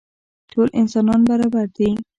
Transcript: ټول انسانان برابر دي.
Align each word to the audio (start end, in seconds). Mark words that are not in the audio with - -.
ټول 0.51 0.67
انسانان 0.81 1.21
برابر 1.29 1.65
دي. 1.77 1.89